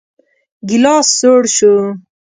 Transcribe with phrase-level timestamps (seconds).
[0.67, 1.73] ګيلاس سوړ شو.